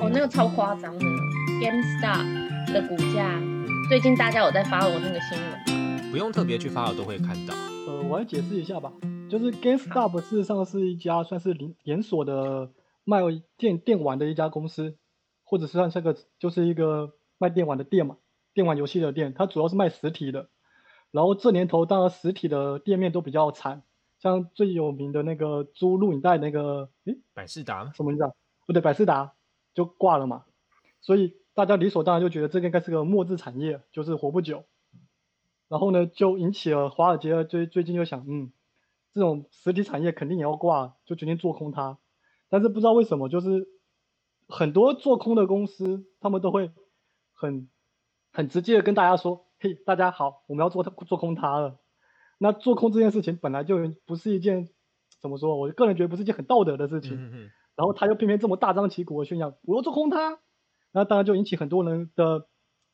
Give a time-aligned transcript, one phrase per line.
[0.00, 1.04] 哦，那个超夸张的
[1.60, 3.38] ，GameStop 的股价，
[3.90, 6.10] 最近大家有在 follow 那个新闻吗？
[6.10, 7.52] 不用特别去 follow 都会看到。
[7.86, 8.90] 呃，我来解释一下吧，
[9.28, 12.70] 就是 GameStop 事实上是一家算是连连锁的
[13.04, 13.20] 卖
[13.58, 14.96] 电电玩的一家公司，
[15.44, 18.16] 或者是算是个就是一个卖电玩的店嘛，
[18.54, 20.48] 电玩游戏的店，它主要是卖实体的。
[21.10, 23.82] 然后这年头，当然实体的店面都比较惨，
[24.18, 28.30] 像最有名的那个租录影带那个，诶，百事达什么名字啊？
[28.66, 29.32] 不对，百事达
[29.74, 30.44] 就挂了嘛。
[31.00, 34.64] 所以大家理所当然就觉得这个应该是个末日产业，就是活不久。
[35.68, 38.52] 然后呢，就引起了华尔街最最近就想，嗯，
[39.12, 41.98] 这种实体产业肯定也要挂，就决定做空它。
[42.48, 43.68] 但是不知道为什么，就是
[44.48, 46.72] 很多做空的公司，他们都会
[47.32, 47.68] 很
[48.32, 49.46] 很直接的跟大家说。
[49.60, 51.78] 嘿，大家好，我们要做做空它了。
[52.38, 54.70] 那做空这件事情本来就不是一件
[55.20, 57.50] 怎么说，我个人觉得不是一件很道德的事情。
[57.76, 60.38] 然后他又偏偏这么大张旗鼓的宣扬，我要做空他，
[60.92, 62.46] 那当然就引起很多人的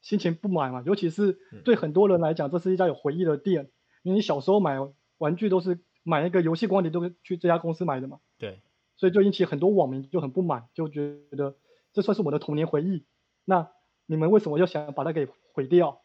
[0.03, 0.83] 心情不满嘛。
[0.87, 3.70] 尤其是对很多人来讲，这是一家有回忆的店，
[4.03, 4.77] 因为你小时候买
[5.19, 8.20] 玩具都是买那个游戏光碟都是去这家公司买的嘛。
[8.39, 8.61] 对。
[8.97, 11.56] 所以就引起很多网民就很不满，就觉得
[11.93, 13.05] 这算是我的童年回忆。
[13.45, 13.69] 那
[14.06, 16.00] 你们为什么要想把它给毁掉？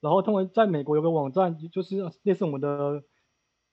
[0.00, 3.02] 然后他们在美国有个网站，就是类似我们的，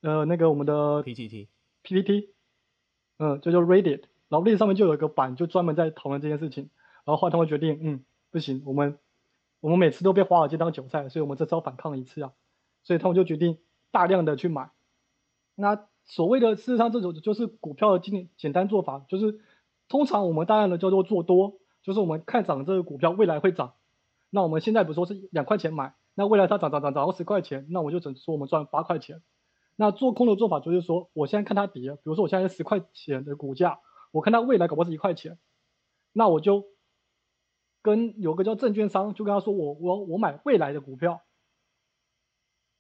[0.02, 2.34] 呃，那个我们的 PPT，PPT，
[3.18, 6.70] 嗯，就叫 Reddit，然后那上面就有一个版，就专门在讨论这件事情。
[7.04, 8.98] 然后后来他们决定，嗯，不行，我们
[9.60, 12.32] 我们每次都被华尔街当韭菜，所以我们这次要反抗一次啊。
[12.84, 13.58] 所以他们就决定
[13.92, 14.72] 大量的去买。
[15.56, 19.42] 那所谓的事实上这种就是股票的简简单做法，就是
[19.90, 23.74] 通常我们大量的叫做做多，就是我们看涨这个股票未来会涨。
[24.30, 25.94] 那我们现在比如说是两块钱买。
[26.14, 29.22] 那未来它涨涨涨涨到十块钱，那我就只能说我们赚八块钱。
[29.78, 33.80] 那做空的做法就是说，我现在看它跌，比如说我现在是十块钱的股价，
[34.12, 35.40] 我看它未来搞不好是一块钱，
[36.14, 36.66] 那我就
[37.82, 41.22] 跟有个叫证券商，就跟他说我我我买未来的股票，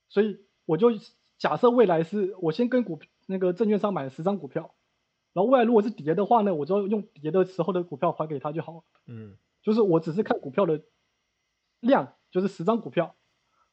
[0.09, 0.89] 所以我就
[1.37, 4.75] 假设未来是我先跟股那个证券商买了十张股票，
[5.33, 8.83] 然后未来如果是跌的话呢，我就用跌的时候的股票还给他就好了。
[9.07, 10.83] 嗯，就是我只是看股票的
[11.79, 13.15] 量，就是十张股票。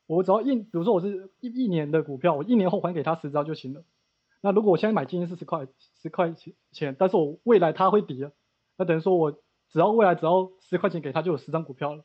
[0.06, 3.84] 我只要一，比如说我是一一年的股票，我一年后还给他十张就行了。
[4.40, 5.66] 那如果我现在买进是十块
[6.00, 6.32] 十块
[6.72, 8.32] 钱，但是我未来它会跌，
[8.76, 9.32] 那等于说我
[9.68, 12.04] 只要未来只要十块钱给他就有十张股票了，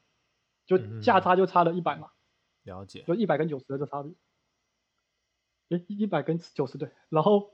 [0.66, 2.10] 就价差就差了一百嘛。
[2.64, 3.04] 了解。
[3.04, 4.14] 就一百跟九十的这差别。
[5.70, 6.92] 诶，一百跟九十对。
[7.10, 7.52] 然后，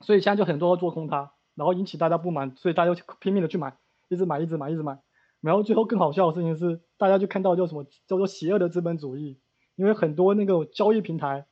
[0.00, 5.00] 所以现在就很多人做空它，然后引起大家不满，所以大家就拼命的去买，一直买，一直买，一直买。
[5.40, 9.40] 然后最后更好笑的事情是，大家就看到叫什么叫做邪恶的资本主义。
[9.76, 11.46] 因为很多那个交易平台，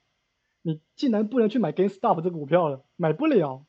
[0.67, 3.65] 你竟然不能去买 GameStop 这个股票了，买不了，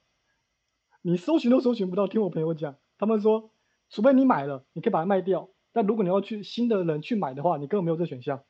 [1.03, 2.07] 你搜寻都搜寻不到。
[2.07, 3.51] 听我朋友讲，他们说，
[3.87, 8.43] 除非你买了，你可以把它卖掉，但如果你要去新的人去买的话，你根本没有这选项。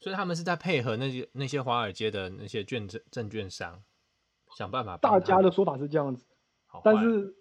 [0.00, 3.84] 所以他们是在配合那些那些华尔街的那些券证证券商，
[4.56, 4.96] 想办法。
[4.96, 6.26] 大家的说法是这样子，
[6.82, 7.36] 但是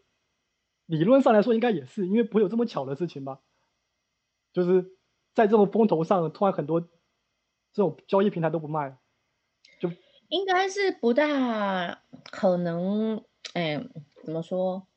[0.86, 3.40] 理论上来说应该也是，因为不会有这么巧的事情吧？
[4.53, 4.96] 就是
[5.34, 6.88] 在这种风头上，突然很多。
[7.75, 8.96] 这种交易平台都不卖，就
[10.33, 12.01] 应该是不大
[12.31, 13.23] 可能。
[13.53, 13.85] 哎，
[14.23, 14.88] 怎么说？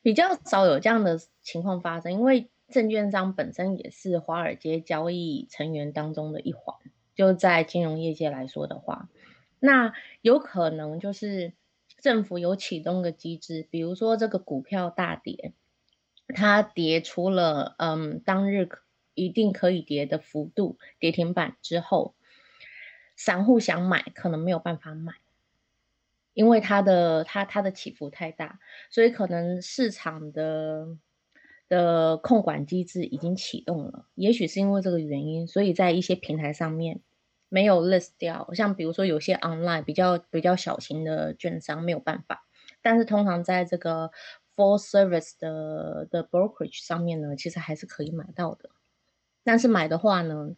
[0.00, 6.74] 比较少有这样的情况发生，因为证券商本身也是华尔街交易成员当中的一环。
[7.14, 9.10] 就在金融业界来说的话，
[9.60, 11.52] 那有可能就是
[12.00, 15.52] 政府有启动个机制，比如说这个股票大跌，
[16.28, 18.70] 它跌出了嗯当日。
[19.14, 22.14] 一定可以跌的幅度，跌停板之后，
[23.16, 25.14] 散户想买可能没有办法买，
[26.34, 28.58] 因为它的它它的起伏太大，
[28.90, 30.96] 所以可能市场的
[31.68, 34.06] 的控管机制已经启动了。
[34.14, 37.00] 也许是因为这个原因，所以在一些平台上面
[37.48, 42.46] 没有 list 掉，像比如说有些 online 比较比较小型的券商没有办法，
[42.80, 44.10] 但是通常在这个
[44.56, 48.70] full service 的的 brokerage 上面呢，其实还是可以买到的。
[49.44, 50.54] 但是买的话呢，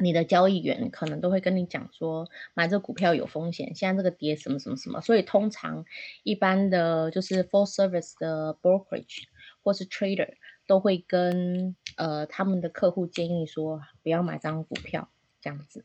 [0.00, 5.84] 你的交易员可能都会跟你讲说，买这股票有风险，现在这个跌什么什么什么，所以通常
[6.22, 9.24] 一般的就是 full service 的 brokerage
[9.62, 10.34] 或是 trader
[10.66, 15.08] 都会跟呃他们的客户建议说，不要买这张股票
[15.40, 15.84] 这样子。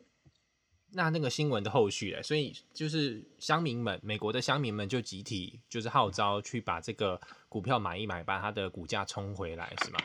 [0.97, 7.19] 那那个新闻的后续嘞，所以就是乡民们，美国的乡民们就集体就是号召去把这个
[7.49, 9.99] 股票买一买，把它的股价冲回来，是吗？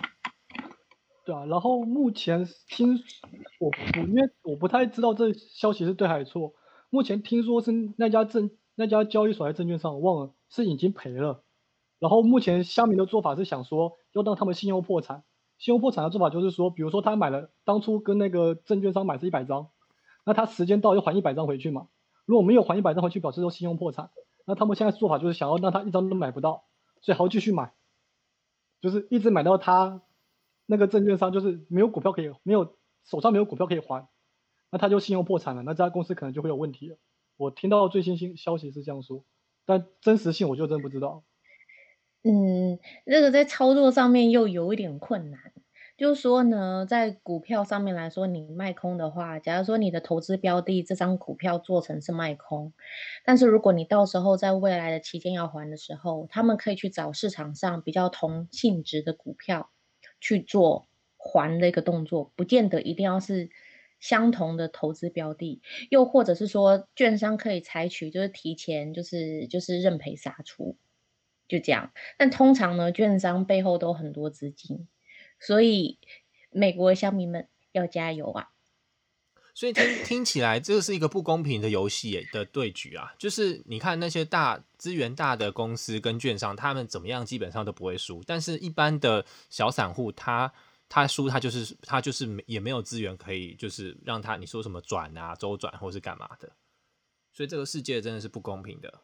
[1.24, 2.98] 对啊，然后目前听
[3.58, 6.54] 我我因为我不太知道这消息是对还是错。
[6.88, 11.42] 目前听说是那家证那家交易所在证券商，我忘了是已经赔了。
[11.98, 15.22] 然后目前虾米的做法是想说要让他们信用破产，
[15.58, 19.68] 信用破产的做法就是说，比如说他买了当初跟那个证券商买是一百张，
[20.24, 21.88] 那他时间到就还一百张回去嘛。
[22.24, 24.10] 如果没有还一百张回去，表示说信用破产。
[24.46, 26.64] 那他们现在做法就是想要让他一张都买不到，
[27.02, 27.72] 所以还要继续买，
[28.80, 30.00] 就是一直买到他
[30.70, 34.08] 那个证券商就是没有股票可以，没有手上没有股票可以还，
[34.70, 36.96] 那他就信用破产了，那这家公司可能就会有问题了。
[37.36, 39.24] 我听到最新新消息是这样说，
[39.66, 41.24] 但真实性我就真不知道。
[42.22, 45.40] 嗯，那个在操作上面又有一点困难。
[45.96, 52.72] 就是说呢，在股票上面来说，你卖空的话，假如说你的投资标的这张股票做成是卖空，
[53.24, 59.68] 但是如果你到时候在未来的期间要还的时候，他们可以去找市场上比较同性质的股票
[60.20, 60.86] 去做
[61.16, 63.50] 还的一个动作，不见得一定要是
[63.98, 70.76] 相同的投资标的，又或者是说，券商可以采取就是提前就是就是认赔杀出。
[71.48, 74.86] 就这样，但通常呢，券商背后都很多资金，
[75.40, 75.98] 所以
[76.50, 78.50] 美国的乡民们要加油啊！
[79.54, 83.12] 所以听听起来，这个是一个不公平的游戏的对局啊！
[83.18, 90.52] 就是你看那些大资源大的公司跟券商，他们怎么样，基本上都不会输，但是一般的小散户，他
[90.88, 96.52] 他输，他就是他就是也没有资源可以，就是让他你说什么转啊、周转或是干嘛的，
[97.32, 99.00] 所以这个世界真的是不公平的。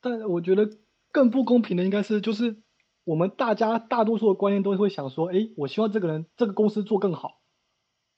[0.00, 0.68] 但我觉得。
[1.12, 2.58] 更不公平的应该是，就是
[3.04, 7.40] 我们大家大多数的观念都会想说，哎，我希望这个人、这个公司做更好。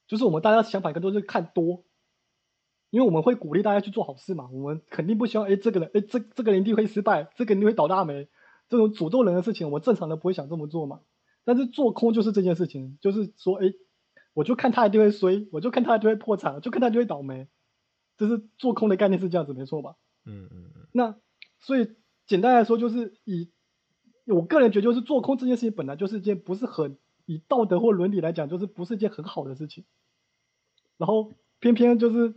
[0.09, 1.85] 就是我们大家想法更多是看多，
[2.91, 4.49] 因为我们会鼓励大家去做好事嘛。
[4.51, 8.29] 我们肯定不希望，哎，这个人，哎，这这个人一定会失败，这个人一定会倒大霉。
[8.69, 11.01] 这种诅咒人的事情，我们正常人不会想这么做嘛。
[11.45, 13.73] 但是做空就是这件事情，就是说，哎，
[14.35, 17.47] 我就看他一定会衰，我就看他一定会破产，就看他就会倒霉。
[18.17, 19.95] 就是做空的概念是这样子，没错吧？
[20.25, 20.87] 嗯嗯嗯。
[20.93, 21.17] 那
[21.61, 21.95] 所以。
[22.27, 23.51] 简单来说，就是以
[24.27, 29.87] 我个人觉得，就是做空这件事情本来就是一件不是很以道德或伦理来讲，就是不是一件很好的事情。
[30.99, 32.35] 然后偏偏就是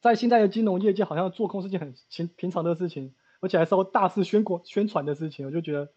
[0.00, 5.46] 在现在的金融业界，好像做空是件很平平常的事情，而且还是要大肆宣广宣传的事情。
[5.46, 5.88] 我就觉得，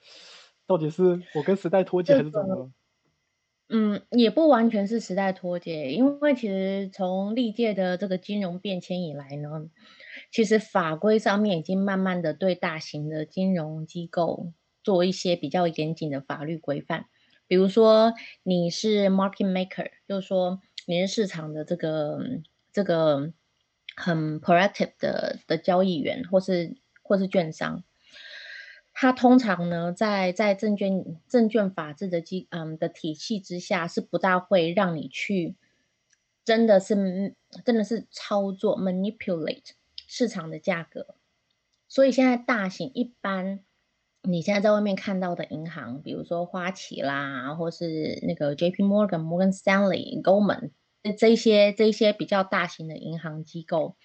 [0.66, 2.72] 到底是我跟时代脱节还是怎么？
[3.68, 9.69] 嗯，也不完全是时代脱节，因为其实从历届的这个金融变迁以来呢。
[10.31, 14.51] 其实法规上面已经慢慢的对大型的金融机构
[14.83, 17.06] 做一些比较严谨的法律规范，
[17.48, 18.13] 比如说
[18.44, 22.19] 你是 market maker，就是说你是市场的这个
[22.71, 23.33] 这个
[23.95, 27.83] 很 proactive 的的交易员，或是或是券商，
[28.93, 35.55] 他通常呢在在证券证券法制的机嗯的体系之下，是不大会让你去
[36.43, 37.35] 真的是
[37.65, 39.71] 真的是操作 manipulate。
[40.07, 41.15] 市场的价格，
[41.87, 43.64] 所以现在大型一般，
[44.27, 50.72] 你现在在外面看到的银行，比如说花旗啦，或是那个 J P Morgan、Morgan Stanley、Goldman，
[51.18, 53.95] 这些这些比较大型的银行机构，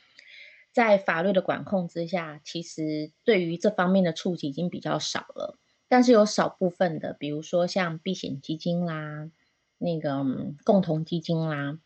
[0.72, 5.58] 在法律的管控之下，其实对于这方面的触及已经比较少了。
[5.88, 9.30] 但是有少部分的，比如说像避险基金啦，
[9.78, 10.24] 那个
[10.64, 11.78] 共同基金啦，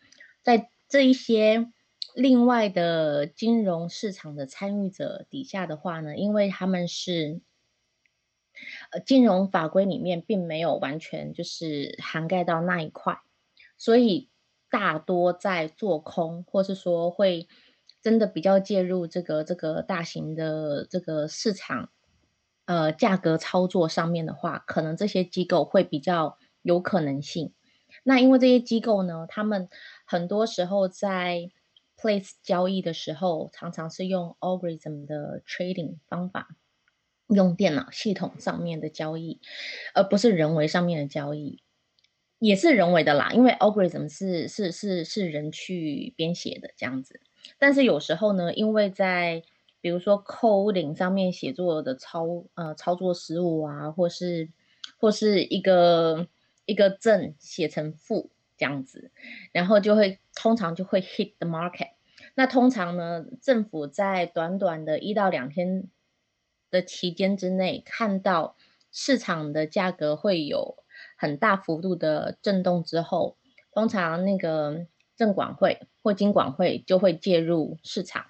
[0.43, 1.71] 在这一些。
[2.15, 7.41] 另外的金融市场的参与者底下的话呢，因为他们是
[8.91, 13.19] 呃金融法规里面并没有完全就是涵盖到那一块，
[13.77, 14.29] 所以
[14.71, 17.49] 大多在做空或是说会
[18.03, 21.91] 真的比较介入这个这个大型的这个市场
[22.67, 27.55] 呃价格操作上面的话，可能这些机构会比较有可能性。
[28.03, 29.69] 那因为这些机构呢，他们
[30.05, 31.51] 很多时候在
[31.97, 36.57] place 交易的时候，常常是用 algorithm 的 trading 方法，
[37.29, 39.41] 用电脑系统上面的交易，
[39.95, 41.63] 而不是人为上面的交易，
[42.39, 47.21] 也是人为的啦，因为 algorithm 是是是是人去编写的这样子。
[47.59, 49.43] 但是有时候呢，因为在
[49.81, 54.51] 比如说 coding 上面写作的操呃操作失误啊，或是
[54.99, 56.27] 或是一个
[56.65, 59.11] 一个正写成负这样子，
[59.53, 61.91] 然后就会通常就会 hit the market。
[62.35, 65.89] 那通常呢，政府在短短的一到两天
[66.75, 68.57] 的期间之内，看到
[68.91, 70.77] 市场的价格会有
[71.17, 73.39] 很大幅度的震动之后，
[73.73, 78.27] 通常那个证管会或金管会就会介入市场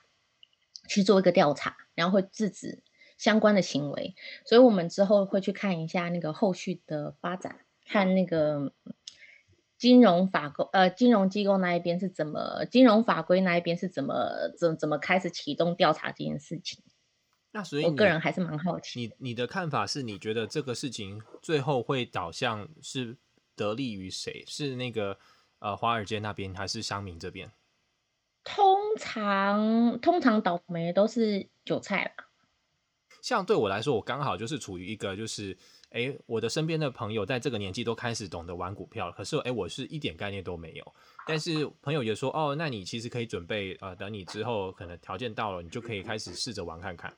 [0.86, 2.82] 去做一个调查，然后会制止
[3.16, 4.14] 相关的行为。
[4.44, 8.72] 所以我们之后会去看一下那个后续的发展，看那个。
[9.76, 12.64] 金融法规呃，金融机构那一边是怎么？
[12.70, 16.82] 金融法规那一边是怎么怎怎么开始启动调查这件事情？
[17.54, 19.00] 那所以我个人还是蛮好奇。
[19.00, 23.16] 你你的看法是你觉得这个事情最后会导向是
[23.54, 24.44] 得利于谁？
[24.48, 25.16] 是那个
[25.60, 27.52] 呃华尔街那边，还是乡民这边？
[28.42, 32.26] 通常通常倒霉都是韭菜啦。
[33.22, 35.56] 像对我来说，我刚好就是处于一个就是。
[35.94, 40.94] 哎，我的身边的朋友在这个年纪都开始懂得玩股票了，可是哎，我是一点概念都没有。
[41.24, 47.16] 但是朋友也说，哦，那你其实可以准备，呃，等你之后可能条件到了，你就可以开始试着玩看看。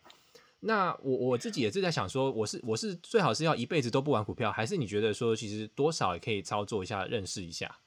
[0.60, 7.78] 那我我自己也是在想说，我是我是最好是要一辈子都不玩股票，还是你觉得说其实多少也可以操作一下，认识一下？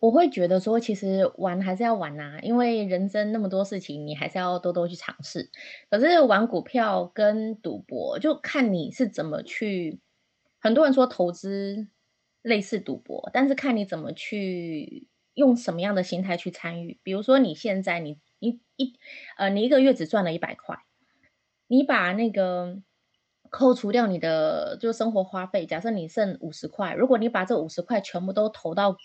[0.00, 5.50] 我会觉得说，其实玩还是要玩呐、因为人生那么多事情，你还是要多多去尝试。
[5.90, 10.00] 可是玩股票跟赌博，就看你是怎么去。
[10.60, 11.88] 很多人说投资
[12.42, 17.00] 类似赌博，但是看你怎么去用什么样的心态去参与。
[17.02, 18.94] 比如说，你现在你你一
[19.36, 20.76] 呃，你一个月只赚了一百块，
[21.68, 22.82] 你把那个
[23.48, 28.96] 扣除掉你的就生活花费，假设你剩五十块，如果你把这五十块全部都投到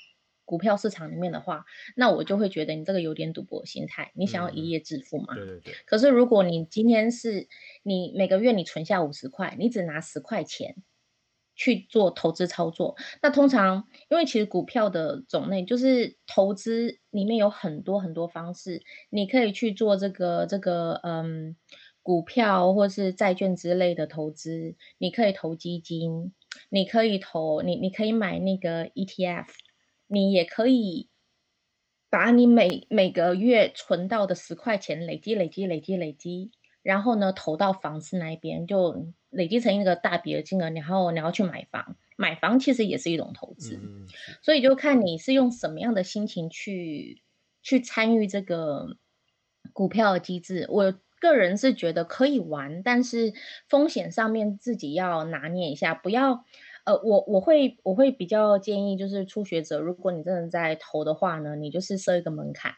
[0.44, 1.66] 股票市场里面的话，
[1.96, 5.36] 那我就会觉得你这个有点赌博心态，你想要一夜致富嘛？
[5.36, 5.74] 对对对。
[5.86, 7.48] 可是如果你今天是
[7.84, 10.76] 你每个月你存下五十块，你只拿十块钱。
[11.56, 21.56] 去做投资操作，那通常因为其实股票的种类就是投资里面有很多很多方式，你可以去做这个这个嗯
[22.04, 26.32] 股票或是债券之类的投资，你可以投基金，
[26.70, 29.48] 你可以投你你可以买那个 ETF，
[30.06, 31.10] 你也可以
[32.12, 36.52] 把你每每个月存到的十块钱累积累积累积累积，
[36.84, 39.08] 然后呢投到房子那边就。
[39.36, 44.06] 累积成一个大笔的金额，然后你要去买房，买房其实也是一种投资，嗯、
[44.44, 47.24] 所以就看你是用什么样的心情去
[47.64, 48.96] 去参与这个
[49.74, 50.68] 股票的机制。
[50.70, 50.94] 我
[51.24, 53.34] 个人是觉得可以玩，但是
[53.68, 56.44] 风险上面自己要拿捏一下，不要
[56.86, 62.74] 呃，我我会我会比较建议，就是初学者，如果你真的在投的话呢，你就是设一个门槛，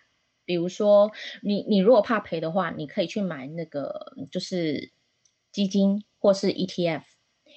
[0.46, 1.12] 比如说
[1.42, 4.92] 你你如果怕赔的话，你可以去买那个就是
[5.52, 6.06] 基金。
[6.18, 7.04] 或是 ETF，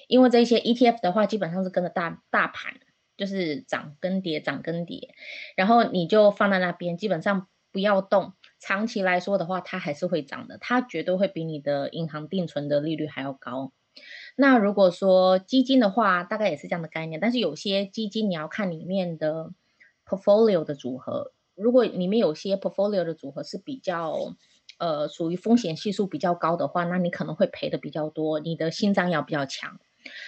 [0.07, 2.75] 因为这些 ETF 的话，基本上是跟着大大盘，
[3.17, 5.15] 就是涨跟跌，涨跟跌，
[5.55, 8.33] 然后你就放在那边，基本上不要动。
[8.59, 13.71] 长期来说的话，它还是会涨的，它绝对会比你的银行定存的利率还要高。
[14.35, 19.51] 那如果说基金的话，大概也是这样的概念，但是有些基金你要看里面的
[20.05, 24.35] portfolio 的组合，如果里面有些 portfolio 的组合是比较。
[24.77, 29.77] 呃，属于风险系数比较高的话，那你可能会赔的比较多，你的心脏要比较强。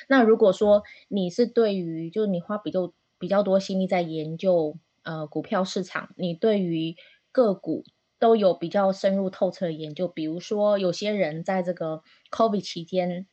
[0.10, 6.98] 那如果说你是对于，就是你花比较比较多心力在研究呃股票市场，你对于
[7.32, 7.86] 个股
[8.22, 13.28] 都有比较深入透彻的研究，比如说有些人在这个 COVID 期间，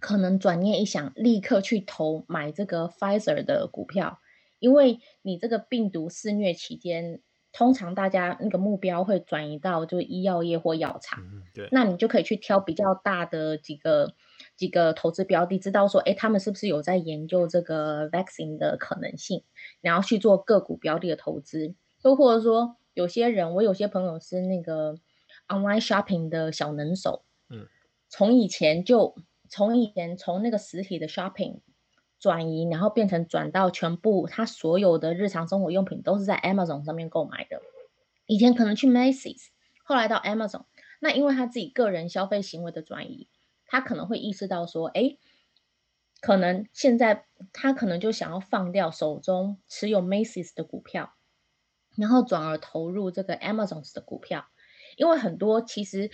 [0.00, 4.20] 可能转念一想，立刻去投买这个 Pfizer 的股票，
[4.60, 7.20] 因为你这个病毒肆虐期间。
[7.52, 14.12] 通常大家那个目标会转移到就医药业或药厂，嗯，对，那你就可以去挑比较大的几个
[14.58, 19.42] 几个投资标的，知道说，哎，他们是不是有在研究这个 vaccine 的可能性，
[19.80, 24.96] 然后去做个股标的的投资，又或者说有些人，我有些朋友是那个
[25.46, 27.68] online shopping 的小能手，嗯，
[28.08, 29.14] 从以前就
[29.48, 31.60] 从以前从那个实体的 shopping。
[32.18, 37.60] 转移，然后变成转到全部，他所有的日常生活用品都是在 Amazon 上面购买的。
[38.24, 39.48] 以前可能去 Macy's，
[39.84, 40.64] 后来到 Amazon。
[40.98, 43.28] 那因为他自己个人消费行为的转移，
[43.66, 45.18] 他可能会意识到说，哎，
[46.22, 51.12] 可能现在他可能就想要放掉手中持有 Macy's 的股票，
[51.96, 54.46] 然后转而投入这个 Amazon 的股票。
[54.96, 56.10] 因为很多其实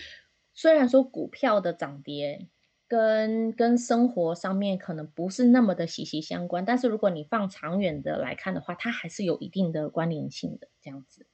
[0.54, 2.48] 虽然说股票的涨跌。
[2.88, 11.26] 跟跟生活上面可能不是那么的息息相关，但是如果你放长远的来看的话，它还是有一定的关联性的这样子。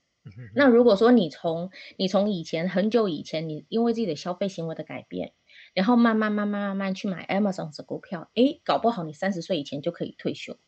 [0.54, 5.32] 那如果说你从你从以前很久以前，你因为自己的消费行为的改变，
[5.74, 10.60] 然后慢慢慢慢慢慢去买 Amazon 的股票，诶，搞不好你三十岁以前就可以退休。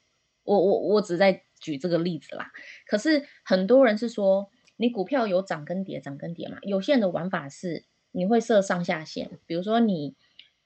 [0.44, 2.50] 我我我只在举这个例子啦。
[2.86, 6.58] 可是很多人是说，你股票有涨跟跌，涨跟跌嘛。
[6.62, 10.14] 有些人的玩法是你会设上下限，比如说你。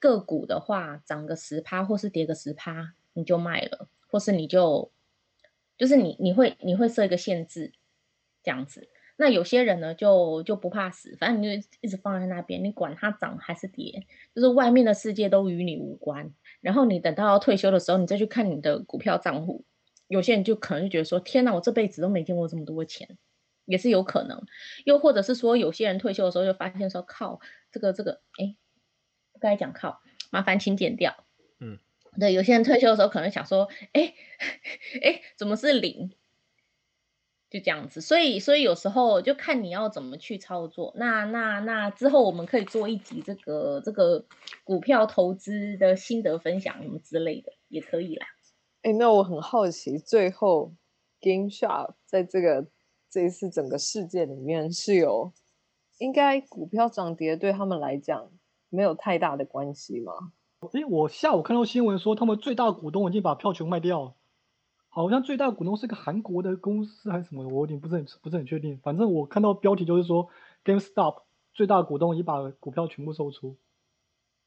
[0.00, 4.92] 个股的话，涨个十趴或是跌个十趴，你就卖了，或是你就
[5.78, 7.72] 就是你你会你会设一个限制，
[8.42, 8.90] 这样子。
[9.16, 16.32] 那有些人呢，就就不怕死，反正你就一直放在那边，你管它涨还是跌，就是外面的世界都与你无关。
[16.60, 19.64] 然后你等到退休的时候，你再去看你的股票账户，
[20.08, 23.16] 有些人就可能就觉得说：天哪，我这辈子都没见过这么多钱，
[23.66, 24.42] 也是有可能。
[24.84, 27.40] 又或者是说，有些人退休的时候就发现说：靠，
[27.70, 28.56] 这个这个，哎。
[29.40, 31.26] 该讲靠，麻烦请剪掉。
[31.60, 31.78] 嗯，
[32.18, 34.14] 对，有些人退休的时候可能想说，哎
[35.02, 36.12] 哎， 怎么是零？
[37.54, 40.92] 就这样子，所以所以有时候就看你要怎么去操作。
[40.96, 44.24] 那那那之后我们可以做一集这个这个
[44.64, 48.26] 股票投资的心得分享什么之类的，也可以啦。
[48.82, 50.74] 哎，那我很好奇，最后
[51.20, 52.66] GameShop 在这个
[53.08, 55.32] 这一次整个事件里面是有
[55.98, 58.32] 应该股票涨跌对他们来讲
[58.68, 60.12] 没有太大的关系吗？
[60.72, 64.14] 诶，我下午看到新闻说，他们最大股东已经把票全卖掉了，
[64.94, 68.78] 好像最大股东是个韩国的公司还是什么，我有点不是很不是很确定。
[68.78, 70.28] 反正我看到标题就是说
[70.64, 73.56] ，GameStop 最大股东已把股票全部售出。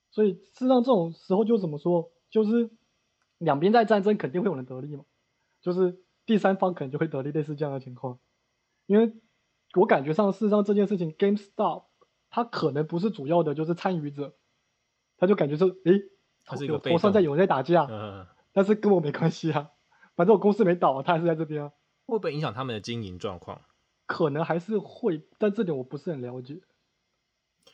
[0.10, 2.72] 所以事实上这种时候就怎么说，就是
[3.40, 5.04] 两边在战争，肯定会有人得利嘛，
[5.62, 8.18] 就是第三方可能就会得利，类似这样的情况。
[8.86, 9.14] 因为
[9.76, 11.88] 我感觉上，事实上这件事情，GameStop
[12.30, 14.38] 它可能不是主要的，就是参与者。
[15.18, 16.00] 他就感觉说，诶，
[16.46, 19.72] 他是一个头上在有人在打架，嗯，但是跟我没关系啊，
[20.18, 21.72] 反正我公司没倒啊，他还是在这边啊。
[22.08, 23.62] 会不会影响他们的经营状况？
[24.06, 26.60] 可能还是会，但这点我不是很了解。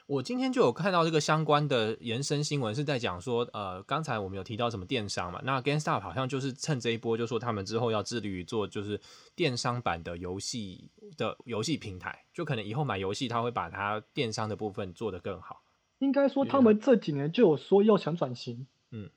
[0.07, 8.99] 我今天就有看到这个相关的延伸新闻，是在讲说，呃，刚才我们有提到什么电商嘛，那 GameStop 好像就是趁这一波，就说他们之后要致力于做就是
[9.35, 15.61] 电商版的游戏的游戏平台，就可能以后买游戏，他会把它电商的部分做得更好。
[15.99, 19.09] 应该说，他们这几年就有说要想转型，嗯，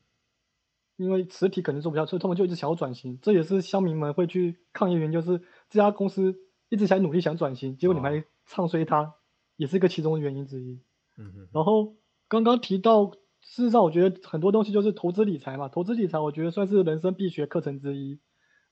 [0.96, 3.18] 因为实体肯定做不下去，所以他们就一直想要转型。
[3.20, 5.38] 这也是乡民们会去抗议原因，就是
[5.68, 6.34] 这家公司
[6.68, 9.14] 一直想努力想转型，结果你们还唱衰它，
[9.56, 10.80] 也是一个其中的原因之一。
[11.18, 11.48] 嗯哼。
[11.52, 11.96] 然后
[12.28, 13.10] 刚刚提到，
[13.40, 18.18] 事实上我觉得很多东西就是投资理财嘛，投资理财我觉得算是人生必学课程之一。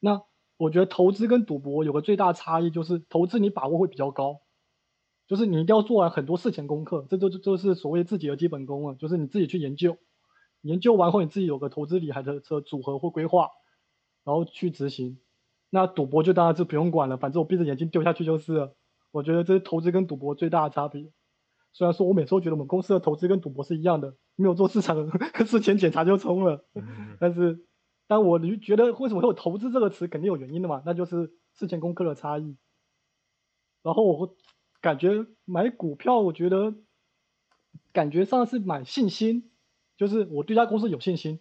[0.00, 0.22] 那
[0.56, 4.40] 我觉得投资跟赌博有个最大差异，就是投资你把握会比较高。
[5.26, 8.94] 就是你一定要做完很多事前功课，这都就就是所谓自己的基本功了。
[8.94, 9.96] 就是你自己去研究，
[10.64, 13.50] 研究完后你自己有个投资理财的这组合或规划，
[14.24, 15.18] 然后去执行。
[15.70, 18.74] 那赌博就当然就不用管了，反正我闭着眼睛丢下去就是了。
[19.10, 21.12] 我觉得这是投资跟赌博最大的差别。
[21.72, 25.10] 虽然说我每次都觉得我们公司的投资跟赌博是一样的，没有做市场
[25.46, 26.64] 事前检查就冲了，
[27.20, 27.64] 但是，
[28.06, 32.56] 但我就觉得为什么会有投资这个词，肯定有原因的嘛，那就是事前功课的差异。
[33.82, 34.34] 然后我。
[34.80, 36.74] 感觉买股票，我觉得
[37.94, 39.50] 感觉上是买信心，
[39.96, 41.40] 就是我对这家公司有信心。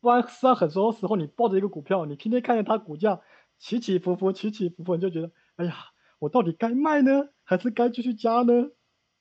[0.00, 3.20] 不然，实际上很多时候你抱着一个股票，你天天看着它股价
[3.58, 5.74] 起起伏伏，起起伏伏，你就觉得，哎呀，
[6.18, 8.70] 我到底该卖呢，还是该继续加呢？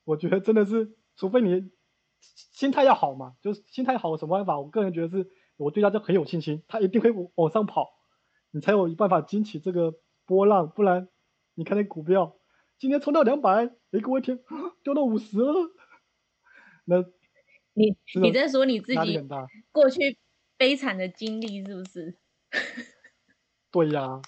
[0.04, 1.69] 我觉得真的是，除非你
[2.19, 4.60] 心态要好嘛，就是心态好有什么办法？
[4.60, 7.89] 我个人觉得是，我对它就很有信心，它一定会往上跑，
[8.51, 9.93] 你才有办法经起这个
[10.25, 10.69] 波浪。
[10.69, 11.10] 不然，
[11.54, 12.38] 你看那股票。
[12.80, 14.39] 今天冲到两百，哎，各位天，
[14.82, 15.54] 掉到五十了。
[16.86, 17.04] 那，
[17.73, 19.19] 你你在说你自己
[19.71, 20.17] 过去
[20.57, 22.17] 悲惨的经历是不是？
[23.71, 24.21] 对呀、啊，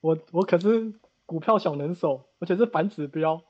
[0.00, 0.92] 我我可是
[1.26, 3.42] 股票小能手，而且是反指标。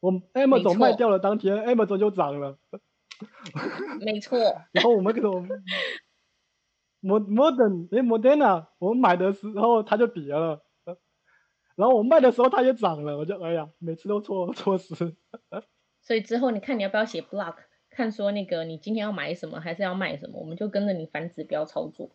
[0.00, 2.58] 我 Amazon 卖掉了当天，Amazon 就涨了。
[4.00, 4.38] 没 错。
[4.72, 5.42] 然后我们给什么
[7.02, 10.64] ？Modern 哎，Moderna，我们 买的时候它就跌了。
[11.76, 14.94] 然后我卖的时候它也涨了，我就哎呀，每次都错错失。
[16.00, 17.54] 所以之后你看你要不要写 blog，
[17.98, 22.12] 看说那个你今天要买什么还是要卖什么，我们就跟着你反指标操作。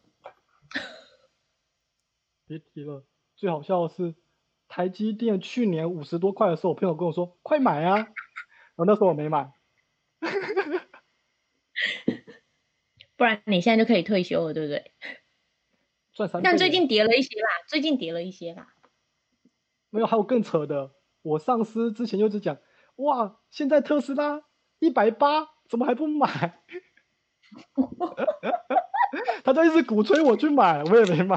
[2.48, 4.16] 别提了，最好笑的是
[4.70, 8.06] 台积电去年五十多块的时候，我朋友跟我说快买啊，然
[8.78, 9.52] 后那时候我没买。
[13.18, 14.94] 不然你现在就可以退休了，对不对？
[16.16, 16.42] 赚三。
[16.42, 18.74] 但最近跌了一些啦，最近跌了一些啦。
[19.90, 20.94] 没有，还有更扯的。
[21.24, 22.58] 我上司之前就是讲，
[22.96, 24.46] 哇，现在特斯拉
[24.80, 26.30] 一百八，怎么还不买？
[29.44, 31.36] 他就一直鼓吹我去买，我也没买。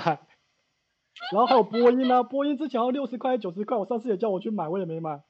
[1.32, 5.22] 然后还有波音啊，波音之前要六十块、九十块，我上次也叫我去买，我也没买。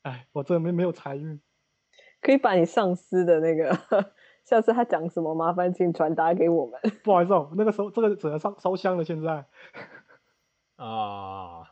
[0.00, 1.42] 哎，我真的没没有财运。
[2.22, 3.70] 可以把你上司的那个，
[4.46, 6.80] 下次他讲什么，麻烦请传达给我们。
[7.04, 9.44] 不好意思哦，那个时候这个只能烧烧香了，现在。
[10.82, 11.67] 啊。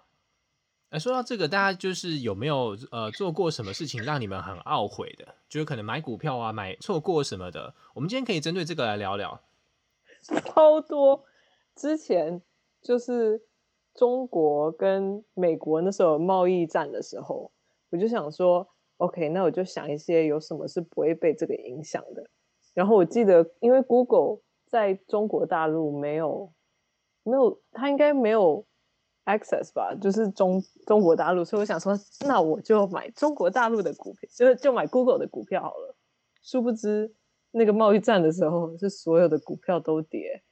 [0.91, 5.27] 哎，说到这个，大家就是有没有呃做过什么事情让你们很懊悔的？
[5.49, 7.75] 就是可能买股票啊，买错过什么的。
[7.93, 9.41] 我们今天可以针对这个来聊聊。
[10.23, 11.25] 超多，
[11.75, 12.41] 之前
[12.83, 13.43] 就是
[13.95, 17.51] 中国跟美国那时候贸易战的时候，
[17.91, 18.69] 我就想说
[18.99, 22.25] ，OK，那我就想一些有什么是不会被这个影响的。
[22.75, 26.53] 然后我记得，因为 Google 在中国大陆没有
[27.25, 28.65] 没有，它应该没有。
[29.27, 35.97] Access 吧，就是中中国大陆，所以我想说，那我就买中国大陆的股票，就是就买 Google 的股票好了。
[36.43, 37.13] 殊不知
[37.51, 40.45] 那个贸易战的时候，是所有的股票都跌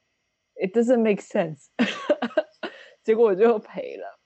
[0.55, 1.67] ，It doesn't make sense。
[3.01, 4.19] 结果我就赔了。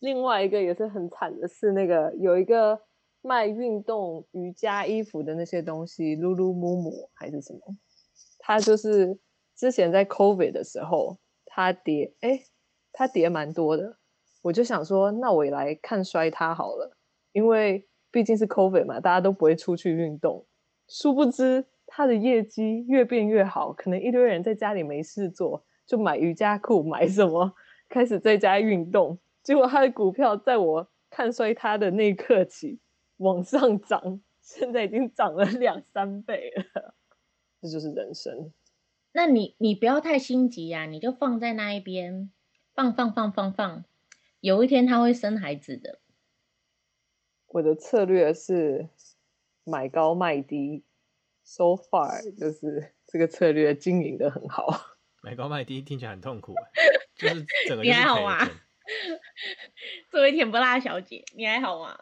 [0.00, 2.78] 另外一个也是很惨的是，那个有一个
[3.22, 7.60] 卖运动瑜伽衣服的那些东西，Lululemon 还是什么，
[8.40, 9.18] 它就是
[9.56, 12.40] 之前在 COVID 的时候，它跌，哎，
[12.98, 13.96] 它跌蛮多的。
[14.42, 16.96] 我就想说，那我也来看衰它好了，
[17.30, 20.44] 因为毕竟是 COVID 嘛，大家都不会出去运动。
[20.88, 27.54] 殊不知，它的业绩越变越好，可能一堆人在家里没事做，就买瑜伽裤，买什么，
[27.88, 29.16] 开始在家运动。
[29.44, 32.80] 结果他的股票在我看衰他的那一刻起
[33.18, 36.94] 往上涨，现在已经涨了两三倍了。
[37.62, 38.52] 这就是人生。
[39.12, 42.30] 那你你不要太心急呀、你就放在那一边，
[42.78, 43.84] 放放放放放，
[44.38, 45.98] 有一天他会生孩子的。
[47.48, 48.88] 我的策略是
[49.64, 50.84] 买高卖低
[51.42, 54.94] ，so far 就是这个策略经营的很好。
[55.24, 56.54] 买高卖低听起来很痛苦，
[57.18, 58.48] 就是整个你还好吗？
[60.08, 61.98] 作为甜不辣小姐，你还好吗？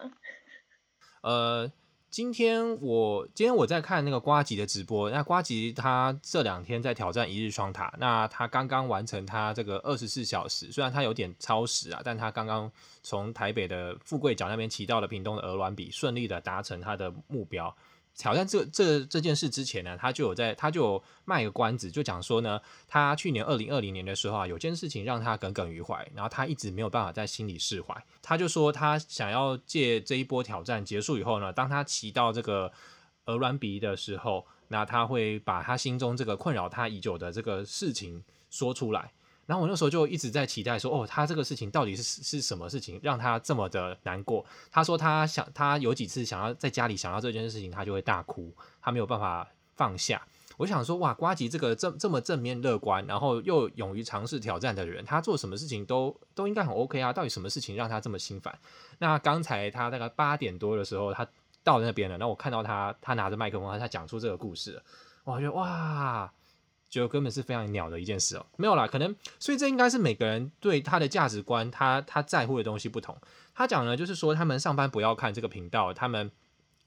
[1.22, 1.72] 呃，
[2.16, 17.76] 今天我今天我在看那个瓜吉的直播，那瓜吉他这两天在挑战一日双塔，那他刚刚完成他这个二十四小时，虽然他有点超时啊，但他刚刚从台北的富贵角那边骑到了屏东的鹅銮鼻，顺利的达成他的目标。
[18.16, 27.94] 挑战这这这件事之前呢，他就有在，他就有卖个关子，就讲说呢，他去年二零二零年的时候啊，有件事情让他耿耿于怀，然后他一直没有办法在心里释怀。
[28.22, 32.72] 他就说他想要借这一波挑战结束以后呢，当他骑到这个
[33.26, 39.12] 鹅銮鼻的时候，那他会把他心中这个困扰他已久的这个事情说出来。
[39.46, 44.44] 然后我那时候就一直在期待说，哦，他这个事情到底是是什么事情让他这么的难过？
[44.70, 50.20] 他说他想，他有几次想要在家里想到这件事情，他就会大哭，他没有办法放下。
[50.56, 57.12] 我想说，哇，瓜吉这个这这么正面乐观，然后又勇于尝试挑战的人，他做什么事情都都应该很 OK 啊。
[57.12, 58.58] 到底什么事情让他这么心烦？
[58.98, 61.28] 那刚才他大概八点多的时候，他
[61.62, 64.82] 到那边了，然后我看到他，他拿着麦克风，他讲出这个故事，
[65.24, 66.32] 我觉得哇。
[66.88, 73.16] 就根本是非常鸟的一件事哦，没有啦，可能所以这应该是每个人对他的价值观，他他在乎的东西不同。
[73.54, 76.30] 他讲呢，就是说他们上班不要看这个频道，他们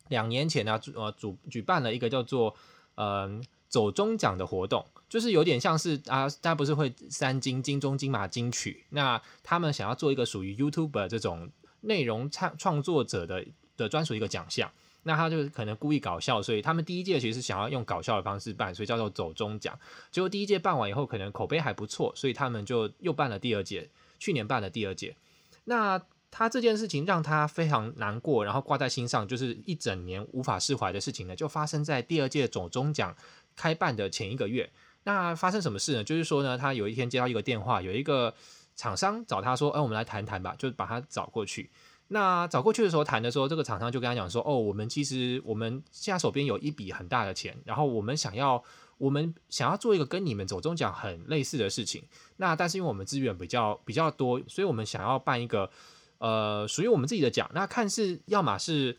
[0.08, 2.56] 两年前呢，呃，主举办了一个叫做
[2.96, 11.50] 嗯、呃、走中奖的活动，就是有点像是啊，大家不是会三金金钟金马金曲，那他们想要做一个属于 YouTuber 这种
[11.82, 14.72] 内容创创作者的的专属一个奖项。
[15.04, 19.78] 那他就可能故意搞笑，所以他们第一届其实是想要用搞笑的方式办，所以叫做走中奖。
[20.12, 23.90] 结果第一届办完以后，可能口碑还不错，所以他们就又办了第二届。
[24.20, 25.16] 去年办了第二届，
[25.64, 25.98] 那
[26.30, 33.16] 他这件事情让他非常难过，然后挂在心上，就是一整年无法释怀的事情呢，就发生在第二届走中奖
[33.56, 34.70] 开办的前一个月。
[35.06, 36.04] 那发生什么事呢？
[36.04, 38.36] 就是说呢，他有一天接到一个电话，有一个
[38.76, 41.70] 厂商找他说：“哎，我们来谈谈吧。”就把他找过去。
[42.12, 48.64] 那找过去的时候谈的时候，这个厂商就跟他讲说：“哦，我们其实我们现在手边有一笔很大的钱，然后我们想要
[48.98, 52.04] 我们想要做一个跟你们走中奖很类似的事情。
[52.38, 55.70] 那但是因为我们资源比较比较多，所以我们想要办一个
[56.18, 57.48] 呃属于我们自己的奖。
[57.54, 58.98] 那看是要么是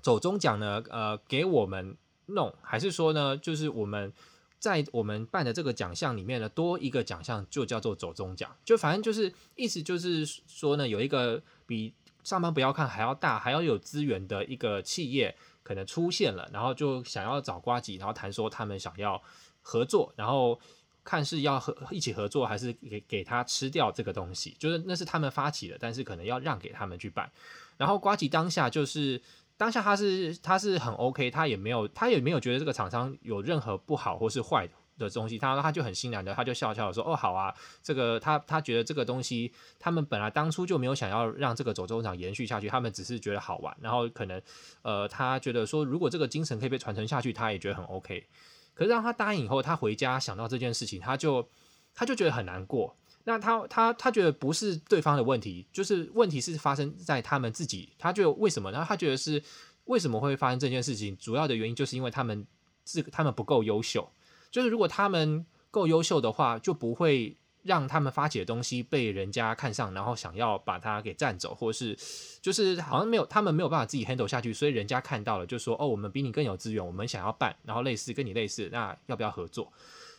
[0.00, 1.96] 走中奖呢，呃给我们
[2.26, 4.12] 弄，还是说呢，就是我们
[4.60, 8.48] 在我们办的这个奖项里面呢，多一个奖项就叫做走中奖。
[8.64, 11.92] 就反正就是意思就是说呢，有一个比。
[12.28, 19.22] 上班不要看还要大还要有资源的一个企业可能出现了，然后就想要找瓜吉，然后谈说他们想要
[19.62, 20.60] 合作，然后
[21.02, 27.32] 看是要合一起合作还是给给他吃掉这个东西，就是那是他们发起的，但是可能要让给他们去办。
[27.78, 29.18] 然后瓜吉当下就是
[29.56, 35.08] 当下他是他是很 OK，他也没有他也没有觉得这个厂商有任何不好或是坏的的。
[35.18, 44.40] 东西，他他就很欣然的，他就笑笑说：“哦，好啊，这个他他觉得这个东西，他们本来当初就没有想要让这个走钟奖延续下去，他们只是觉得好玩，然后可能
[44.82, 48.26] 呃，他觉得说如果这个精神可以被传承下去，他也觉得很 OK。
[48.74, 51.48] 可是让他答应以后，他回家想到这件事情，他就
[51.94, 52.94] 他就觉得很难过。
[53.24, 57.88] 那他他他觉得不是对方的问题，就是问题是发生在他们自己。
[57.98, 58.70] 他就为什么？
[58.70, 59.42] 然后他觉得是
[59.86, 61.16] 为什么会发生这件事情？
[61.16, 62.46] 主要的原因就是因为他们
[62.84, 64.08] 是他们不够优秀。”
[64.50, 71.96] 就是如果他们够优秀的话，就不会让他们发起的东西被人家看上，然后想要把它给占走，或是
[72.40, 79.70] 就是好像没有他们没有办法自己 handle 下去，所以人家看到了就说哦，我们比你更有资源，我们想要办，然后类似跟你类似，那要不要合作？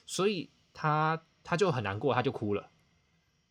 [0.05, 2.69] 所以他他就很难过，他就哭了。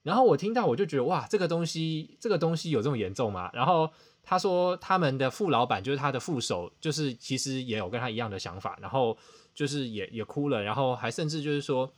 [0.05, 3.51] 然后我听到我就觉得哇，这个东西这个东西有这么严重吗？
[3.53, 3.91] 然后
[4.23, 9.19] 他说他们的副老板就是他的副手，就是其实也有跟他一样的想法，然后
[9.59, 11.93] 就是也也哭了，然后还甚至就是说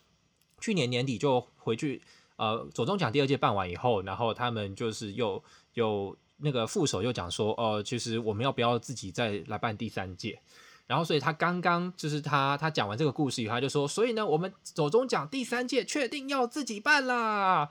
[0.62, 2.00] 去年年底就回去
[2.36, 5.44] 呃左中奖第二届办完以后，然后他们就是又
[5.74, 10.40] 又那个副手又讲说、呃，其实我们要不要自己再来办第三届？
[10.86, 17.68] 然后，所以他刚刚就是他，他讲完这个故事以后，他就说，所以呢，我们左中奖第三届确定要自己办啦。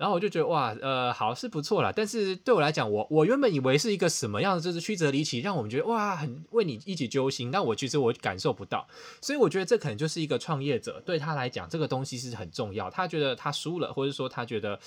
[0.00, 1.92] 然后我就觉得哇，呃，好是不错啦。
[1.94, 7.50] 但是对我来讲，我我原本以为是一个什么样的，就是曲折离奇，让我们觉得哇，很为你一起揪心。
[7.50, 8.88] 但我其实我感受不到，
[9.20, 12.88] 所以我觉得这可能就是一个创业者对他来讲，这个东西是很重要。
[12.88, 14.80] 他觉得他输了，或者说他觉得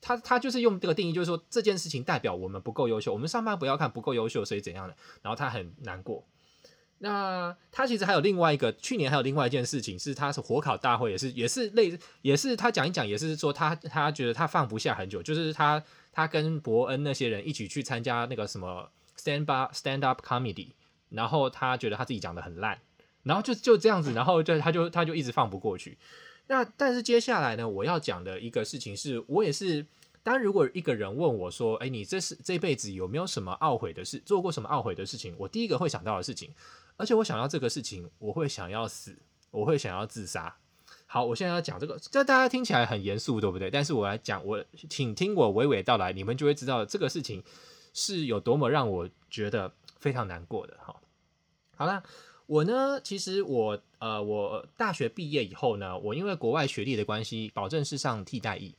[0.00, 4.96] 他他就是用这个定义，就是说这件事情代表我们不够优秀，我们上班不要看不够优秀，所以怎样的。
[5.20, 6.24] 然后他很难过。
[6.98, 20.68] 那他其实还有另外一个，去年还有另外一件事情，是他是火烤大会，也是也是类，也是他讲一讲，也是说他他觉得他放不下很久，就是他他跟伯恩那些人一起去参加那个什么 stand up stand up comedy，
[21.10, 22.78] 然后他觉得他自己讲的很烂，
[23.24, 25.98] 然后就就这样子，然后就他就他就一直放不过去。
[26.46, 29.86] 那但是接下来呢，我要讲的一个事情是，我也是。
[30.22, 34.20] 当如果一个人问我说：“哎，你这是这辈子有没有什么懊悔的事？
[34.26, 36.50] 做过什么懊悔的事情？”我第一个会想到的事情，
[36.96, 39.16] 而且我想到这个事情，我会想要死，
[39.50, 40.56] 我会想要自杀。
[41.06, 43.70] 好，我现在要讲这个，这大家听起来很严肃，对不对？
[43.70, 47.42] 但是我来讲，我请听我娓娓道来，你们就会知道这个事情
[47.94, 50.76] 是有多么让我觉得非常难过的。
[50.82, 51.00] 好，
[51.76, 52.02] 好啦，
[52.46, 58.74] 我呢，其实我呃，我大学毕业以后呢，我因为国外学历的关系，保证是上替代役。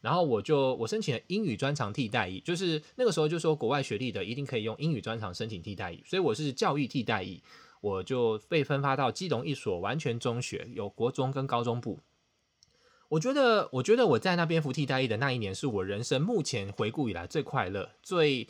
[0.00, 7.42] 然后我就我申请了英语专长替代役，就是那个时候就说国外学历的一定可以用英语专长申请替代役，所以我是教育替代役，
[7.80, 12.00] 我就被分发到基隆一所完全中学，有国中跟高中部。
[13.08, 18.46] 我觉得我觉得我在那边服替代役的那一年，是我人生目前回顾以来最快乐、最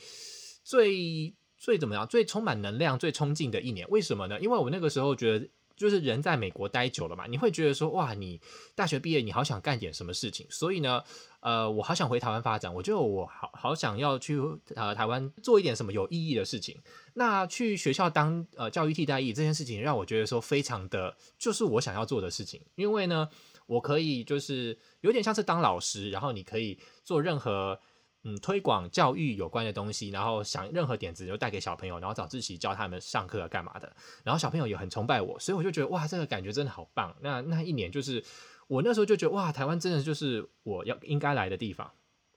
[0.65, 3.89] 最最怎么样、最充满能量、最冲劲的一年。
[3.89, 4.41] 为什么呢？
[4.41, 5.49] 因为我那个时候觉得。
[5.81, 8.39] 就是人在美国待久了嘛，你会觉得说，哇，你
[8.75, 11.03] 大学毕业，你好想干点什么事情，所以呢，
[11.41, 14.39] 呃，我好想回台湾发展，我觉得我好好想要去
[14.75, 16.79] 呃台湾做一点什么有意义的事情。
[17.15, 23.27] 那去学校当呃教育替代役这件事情，让我觉得说非常的就是我想要做的事情，因为呢，
[23.65, 27.81] 我可以就是有点像是当老师，然后你可以做任何。
[28.23, 33.91] 嗯，推广教育有关的东西，然后想任何点子就带给小朋友，然后早自习教他们上课干嘛的，
[34.25, 37.17] 然后小朋友也很崇拜我，所以我就觉得哇，这个感觉真的好棒。
[37.21, 38.23] 那那一年就是
[38.69, 41.91] 我那时候就觉得哇，台湾真的就是我要应该来的地方。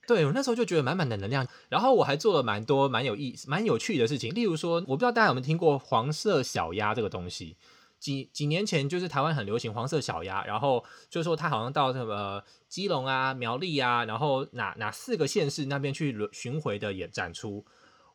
[0.05, 7.55] 对，我那时候就觉得满满的能量，然后我还做了蛮多蛮有意思、蛮有趣的事情，例如说，我不知道大家有没有听过黄色小鸭这个东西。
[8.03, 17.65] 几几年前，就是台湾很流行黄色小鸭，然后就说他好像到什么基隆啊、苗栗啊，然后哪哪四个县市那边去巡回的也展出。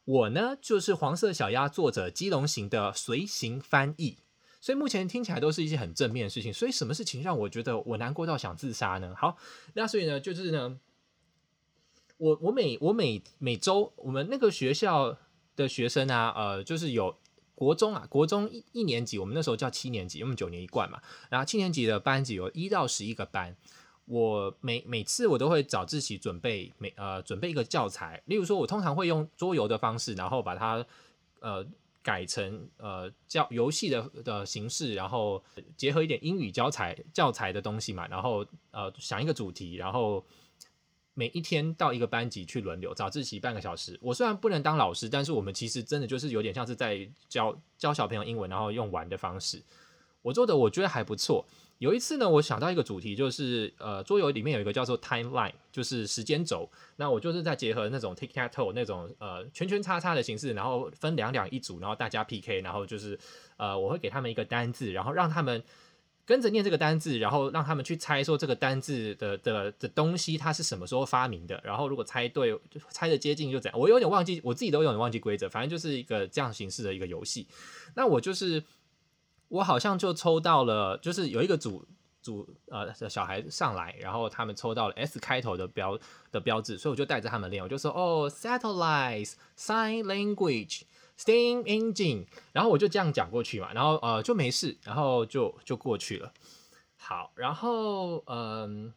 [0.04, 4.18] 我呢，就是黄色小鸭作者基隆行的随行翻译，
[4.60, 6.52] 所以目前听起来都是一些很正面的事情。
[6.52, 9.14] 所以什么事情让我觉得我难过到想自杀呢？
[9.16, 9.38] 好，
[9.72, 10.78] 那所以呢，就是呢，
[12.18, 15.16] 我我每我每每周我们那个学校
[15.56, 17.16] 的学生啊，呃，就是有。
[17.58, 21.02] 国中啊，国中一一年级，我们那时候叫七年级，因为九年一贯嘛。
[21.28, 23.56] 然后七年级的班级有一到十一个班，
[24.04, 30.86] 我每每次我都会早自习准备每呃准备一个教材，例如说，我通常会用桌游的方式，然后把它
[31.40, 31.66] 呃
[32.00, 35.42] 改成呃教游戏的的形式，然后
[35.76, 40.24] 结合一点英语教材教材的东西嘛，然后呃想一个主题，然后。
[41.18, 43.98] 每一天到一个班级去轮流，早自习半个小时。
[44.00, 49.60] 我虽然不能当老师，但是我们其实真的就是有点像是在教教小朋友英文，然后用玩的方式。
[50.22, 51.44] 我做的我觉得还不错。
[51.78, 56.70] 有一次呢，我想到一个主题，就是呃桌游里面有一个叫做 timeline，就是时间轴。
[56.94, 63.18] 那我就是在结合那种 tic tac toe 那种呃圈圈叉叉的形式，然后分两两一组，然后大家 PK，然后就是
[63.56, 65.64] 呃我会给他们一个单字，然后让他们。
[66.28, 73.80] 跟着念这个单字，然后让他们去猜说这个单字的的的东西它是什么时候发明的，然后如果猜对，就猜的接近就怎样。
[73.80, 77.48] 我有点忘记，我自己都有点忘记规则，反正就是一个这样形式的一个游戏。
[77.94, 78.62] 那我就是
[79.48, 81.82] 我好像就抽到了，就是有一个组
[82.20, 85.98] 组呃小孩上来，然后他们抽到了 S 开头的标
[86.30, 90.82] 的标志，所以我就带着他们练，我就说哦，satellites sign language。
[91.18, 96.32] Steam engine，然后我就这样讲过去嘛，然后呃就没事，然后就就过去了。
[96.96, 98.92] 好，然后嗯，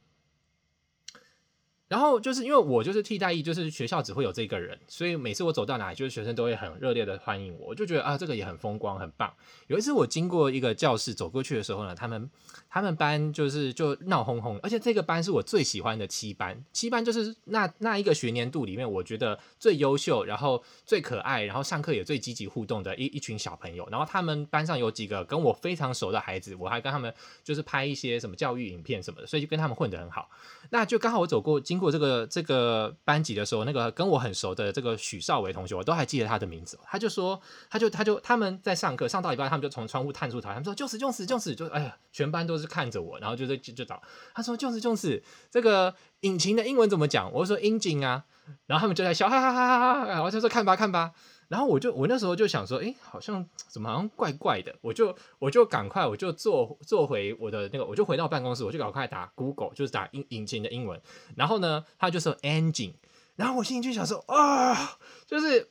[1.91, 9.29] 然后就是因为我就是替代役，就是学校只会有这个人，所以每次我走到哪里，就是学生都会很热烈的欢迎我，我就觉得啊，这个也很风光，很棒。
[9.67, 12.31] 有一次我经过一个教室走过去的时候呢，他们
[12.69, 23.85] 他们班就是就闹哄哄，而且这个班是我最喜欢的七班，七班就是那那一个学年度里面，我觉得最优秀，然后最可爱，然后上课也最积极互动的一一群小朋友。
[23.91, 30.29] 然后他们班上有几个跟我非常熟的孩子，我还跟他们就是拍一些什么教育影片什么的，所以就跟他们混得很好。
[30.69, 36.79] 那就刚好我走过经过这个这个班级的时候，那个跟我很熟的这个许少伟同学，我都还记得他的名字。
[36.85, 44.01] 他就说，他就他就他们在上课上到一半，他们就从窗户探出头，他们说：“就是就是就是就哎呀！”全班都是看着我，然后就在就就找
[44.33, 48.23] 他说：“就是就是这个引擎的英文怎么讲？”我说引擎啊。”
[48.67, 50.07] 然后他们就在笑，哈哈哈哈哈。
[50.07, 51.11] 然后就说：“看吧看吧。”
[51.51, 61.01] 然后我就我那时候就想说：“哎，好像怎么好像怪怪的？”我就我就赶快我就坐坐回我的那个，我就回到办公室，我就赶快打 Google，就是打引引擎的英文。
[61.35, 62.93] 然后呢，他就说 engine，
[63.35, 65.67] 然后我心里就想说啊，就是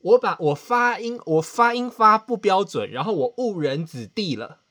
[0.00, 4.62] 我把我发音我发音发不标准，然后我误人子弟了。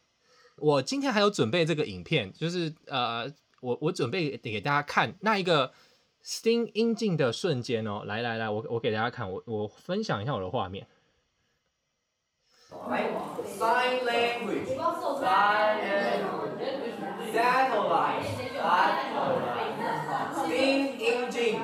[0.58, 5.72] 我今天还有准备这个影片，就是呃，我我准备给大家看那一个
[6.26, 8.04] steam engine 的瞬间哦。
[8.06, 10.88] 来来来，我我给大家看，我我分享一下我的画面。
[13.60, 14.68] Sign language.
[20.34, 21.60] Steam engine.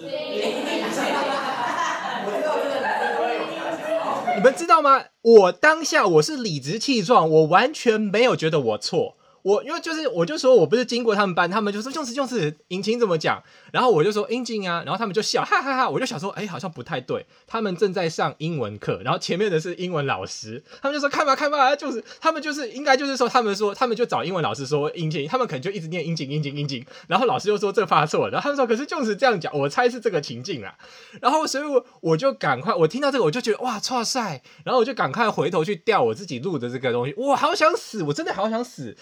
[4.36, 5.04] 你们知道吗？
[5.22, 9.16] 我当下我是理直气壮，我完全没有觉得我错。
[9.42, 30.74] 我因为就是我就说我不是经过他们班，他们就说就是就是引擎怎么讲，然后我就说 engine 啊，然后他们就笑哈哈哈，我就想说哎好像不太对，他们正在上英文课，然后前面的是英文老师，他们就说看吧看吧，就是他们就是应该就是说他们说他们就找英文老师说 engine，他们可能就一直念 engine engine engine，然后老师又说这发错了，然后他们说可是就是这样讲，我猜是这个情境啊，
[31.20, 38.96] 然后所以我我就赶快我听到这个我就觉得哇超帅，然后我就赶快回头去调我自己录的这个东西，我好想死，我真的好想死。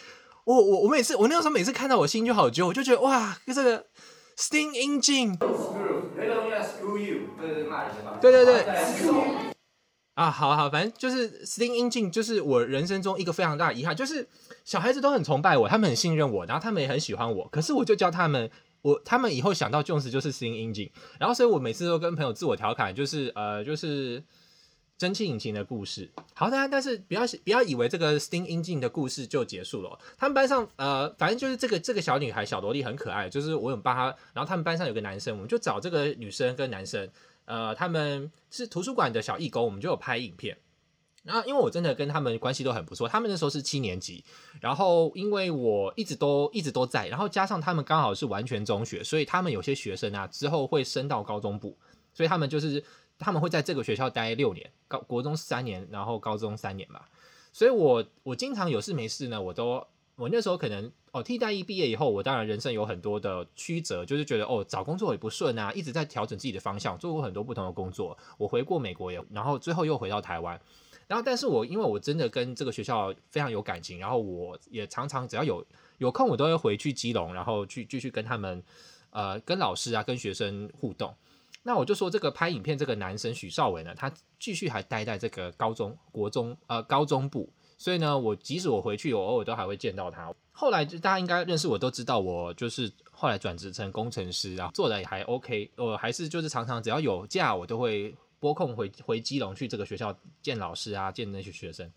[0.49, 3.85] 我我我每次我那个时候每次看到我心就好揪，我就觉得哇，这个
[4.39, 5.37] Sting Engine
[8.19, 8.65] 对对对，
[10.15, 14.27] 啊，好好，反正就是 Sting Engine，就是我人生中一个非常大的遗憾，就是
[14.65, 24.25] 小孩子都很崇拜我，他们很信任我，然后他们也很喜欢我，可是我就教他们，我他们以后想到 Jones 就是 steam engine，然后所以我每次都跟朋友自我调侃，就是呃就是。
[24.99, 29.97] 蒸汽引擎的故事，好的，但是不要不要以为这个 steam engine 的故事就结束了。
[30.19, 34.07] 他们班上，呃，反正就是这个这个小女孩小萝莉很可爱，就是我有帮她。
[34.33, 37.09] 然后他们班上有个男生，我们就找这个女生跟男生，
[37.45, 40.59] 呃，他们是图书馆的小义工，我们就有拍影片。
[41.23, 44.25] 然后因为我真的跟他们关系都很不错，他们那时候是七年级，
[44.61, 51.79] 然后因为我一直都一直都在，然后加上他们刚好是完全中学，所以他们有些学生啊之后会升到高中部，
[52.13, 52.83] 所以他们就是。
[53.19, 57.09] 他们会在这个学校待六年，高国中三年，然后高中三年吧。
[57.53, 59.85] 所以我我经常有事没事呢，我都
[60.17, 68.17] 我那时候可能哦替代役毕业以后，我当然人生有很多的曲折，就是觉得哦找工作也不顺啊，一直在调整自己的方向，做过很多不同的工作。
[68.37, 70.61] 我回过美国也，然后最后又回到台湾。
[71.07, 78.63] 然后但是我因为我真的跟这个学校非常有感情，然后我也常常只要有有空，我都会回去基隆，然后去继续跟他们
[79.11, 81.15] 呃跟老师啊跟学生互动。
[81.62, 90.33] 那我就说，这个拍影片这个男生许绍伟呢，他继续还待在这个高中、国中呃高中部，所以呢，我即使我回去，我偶尔都还会见到他。
[90.53, 95.71] 后来就大家应该认识我，都知道我就是后来转职成工程师啊，做的也还 OK。
[95.77, 101.90] 我还是就是常常只要有假，我都会拨空回回基隆去这个学校见老师啊，见那些学生。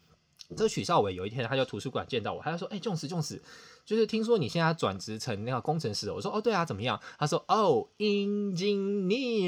[0.50, 3.40] 这个许绍伟有一天他就图书馆见到我，他就说：“哎、欸，Jones Jones。”
[3.86, 7.00] 就是听说你现在转职成那个工程师，我说哦对啊，怎么样？
[7.20, 9.42] 他说哦，engineer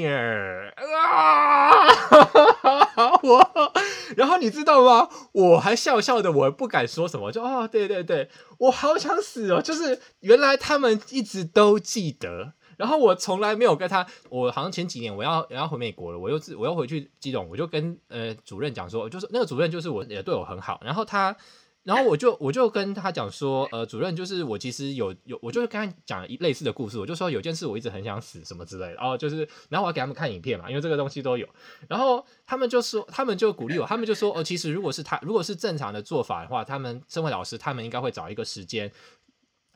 [0.76, 1.70] 啊，
[3.22, 3.72] 我，
[4.16, 5.08] 然后你知道吗？
[5.32, 21.36] 我还笑笑的，我不敢说什么，就哦对对对，我好想死哦，就是原来他们一直都记得，然后我从来没有跟他，我好像前几年我要我要回美国了，我又我要回去基隆，我就跟呃主任讲说，就是那个主任就是我也对我很好，然后他。
[21.84, 31.46] 然后我就我就跟他讲说，呃，主任就是我其实有有，我就跟他讲一类似的故事，我就说有件事我一直很想死什么之类的，然后就是，然后我要给他们看影片嘛，因为这个东西都有，
[31.86, 38.90] 然后他们就说，他们就鼓励我，他们就说，哦，其实如果是他如果是正常的做法的话，他们身为老师，他们应该会找一个时间，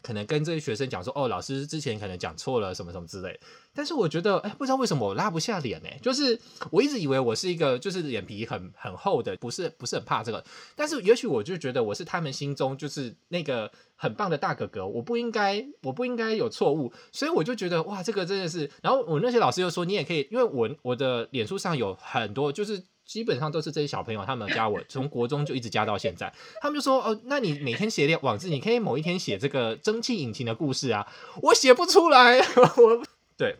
[0.02, 3.38] 可能跟这些学生讲说，哦，老师之前可能讲错了什么什么之类。
[3.74, 5.88] 但是我觉得，哎，不知道为什么我拉不下脸呢？
[6.02, 6.38] 就是
[6.70, 10.44] 我一直以为我是一个就是脸皮很很厚的，不是不是很怕这个。
[10.74, 18.70] 但是也许我就觉得我是他们心中就是那个很棒的大哥哥，我不应该我不应该有错误，所以我就觉得哇，这个真的是。
[18.82, 22.82] 然后我那些老师又说，你也可以，因为我我的脸书上有很多就是。
[23.08, 26.30] 基本上都是这些小朋友，他们加我，从国中就一直加到现在。
[26.60, 32.38] 他们就说：“哦，那你每天写点网志，你可以某一天写这个蒸汽引擎的故事啊。”我写不出来，
[32.76, 33.02] 我
[33.38, 33.56] 对。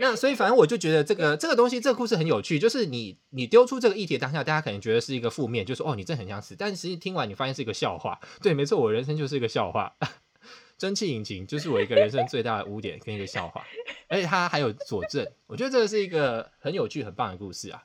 [0.00, 2.58] 那所以反正我就觉得这个这个东西，这个故事很有趣。
[2.58, 6.56] 就是你你丢出这个议题当下，大家可能觉得是一个负面，就是哦，你真的很想死。
[6.58, 8.18] 但实际听完，你发现是一个笑话。
[8.42, 9.94] 对，没错，我人生就是一个笑话。
[10.78, 13.62] 蒸汽引擎就是我一个人生最大的污点跟一个笑话，
[14.08, 15.26] 而且它还有佐证。
[15.46, 17.84] 我觉得这是一个很有趣、很棒的故事啊。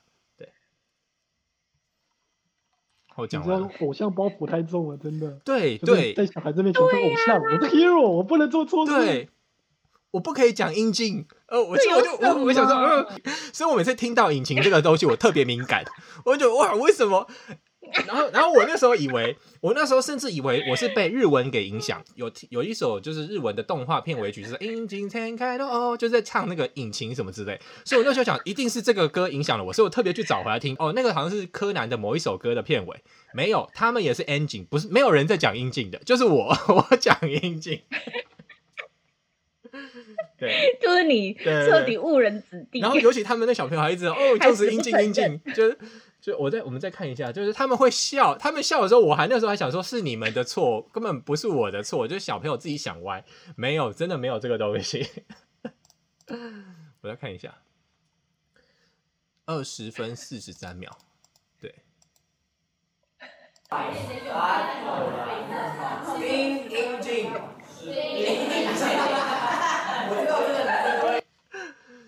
[3.18, 5.39] 我讲了，偶像包袱太重了，真的。
[5.45, 8.91] 对对，在小孩这边选择偶像，啊、我是 hero，我不能做错事。
[8.93, 9.30] 对，
[10.11, 11.26] 我不可以讲阴茎。
[11.47, 13.07] 呃，我就我就我我想说，呃，
[13.53, 15.86] 所以我每次听到引擎这个东西，我特别敏感。
[16.26, 17.28] 我就哇，为什么？
[18.08, 22.04] 然后，然后我那时候以为，我那时候甚至以为我是被日文给影响。
[22.16, 27.60] 有有一首就是日文的动画片尾曲，就是引擎天开的哦，就在唱那个引擎什么之类。
[27.84, 30.76] 所以我那时候想，一定是这个歌影响了我，所以我特别去找回来听。
[30.80, 33.02] 哦，那个好像是柯南的某一首歌的片尾。
[33.34, 36.56] 没有，他们也是 engine，不是没有人在讲阴茎的，就是我，
[36.90, 37.82] 我讲阴茎。
[40.38, 42.80] 对， 就是你彻底误人子弟。
[42.80, 45.78] 然后尤其他们那小朋友还一直哦， 就是阴茎阴茎，就是。
[46.26, 53.24] 就我再我们再看一下，就是他们会笑，他们笑的时候，我还那时候还想说是你们的错，根本不是我的错，就是小朋友自己想歪，
[53.56, 55.08] 没有，真的没有这个东西。
[57.02, 57.60] 我再看一下，
[59.46, 60.98] 二十分四十三秒，
[61.62, 61.76] 对。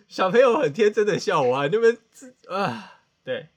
[0.08, 1.96] 小朋友很天真的笑我啊，你们
[2.50, 2.94] 啊，
[3.24, 3.50] 对。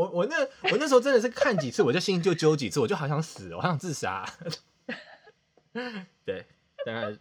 [0.00, 0.36] 我我那
[0.70, 4.24] 我那时候真的是看几次，我就心就揪几次，我就好想死，我好想自杀。
[6.24, 6.46] 对，
[6.86, 7.14] 大概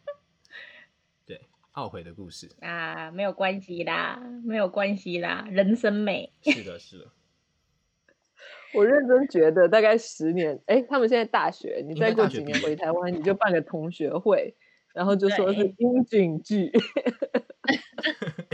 [1.25, 1.41] 对
[1.73, 6.31] 懊悔的故事啊，没有关系啦，没有关系啦，人生美。
[6.41, 7.07] 是的，是的。
[8.73, 14.55] 我认真觉得，大概十年，哎、欸，他们现在大学，你再过几年回台湾，你就办个同学会，
[14.93, 16.71] 然后就说是樱井剧，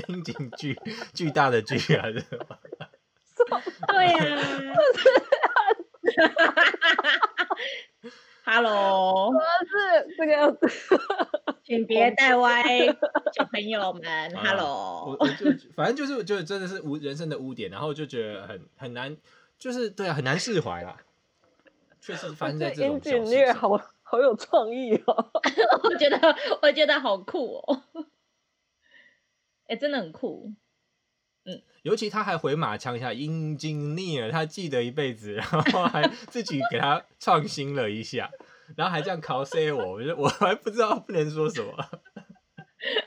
[0.07, 0.79] 樱井剧，
[1.13, 2.59] 巨大的剧啊，是吧？
[3.87, 4.73] 对呀、啊，
[8.43, 10.67] 哈喽，我是这个样子，
[11.63, 12.63] 请别带歪，
[13.33, 19.17] 小朋友们，哈喽，我我就反正就是就真的是污人生的污点，然后就觉得很很难，
[19.57, 20.97] 就是对啊，很难释怀啦。
[22.01, 23.69] 确实发生在这种小事上，好
[24.03, 25.31] 好有创意哦，
[25.83, 27.81] 我觉得我觉得好酷哦，
[29.65, 30.53] 哎、欸，真的很酷。
[31.45, 38.29] 嗯，尤其他还回马枪一下，engineer，他记得一辈子， 然后还自己给他创新了一下，
[38.75, 41.89] 然后还这样 cos 我，我觉得我还不知道不能说什么，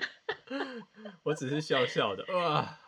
[1.25, 2.79] 我只是笑笑的哇。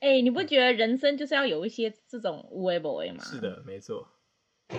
[0.00, 3.24] 哎、欸，你不觉得人生就是要有一些这种无为不为吗？
[3.24, 4.11] 是的，没错。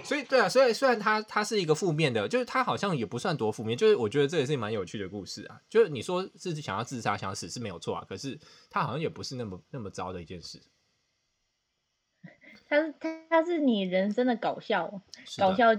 [0.03, 5.61] 所以对啊，所以虽然他他是一个负面的，就是他好像也不算多负面，就是我觉得这也是蛮有趣的故事啊。
[5.69, 8.39] 就是你说自己想要自杀、想要死是没有错啊，可是
[8.69, 10.61] 他好像也不是那么那么糟的一件事。
[12.67, 15.01] 他是他他是你人生的搞笑
[15.37, 15.75] 搞笑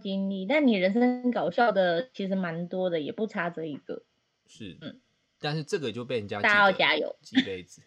[0.00, 4.02] 经历，但你人生搞笑的其实蛮多的，也不差这一个。
[4.46, 5.00] 是，嗯，
[5.40, 7.82] 但是这个就被人家大家要加油，几辈子。